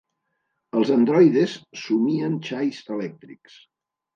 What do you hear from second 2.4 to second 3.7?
xais elèctrics?